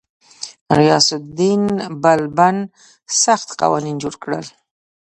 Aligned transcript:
غیاث 0.77 1.07
الدین 1.19 1.61
بلبن 2.01 2.57
سخت 3.23 3.49
قوانین 3.61 3.95
جوړ 4.03 4.13
کړل. 4.23 4.45